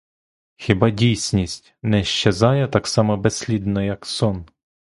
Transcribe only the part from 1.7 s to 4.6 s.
не щезає так само безслідно, як сон?